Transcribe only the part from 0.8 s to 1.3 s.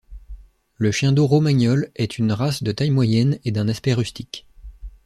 chien d'eau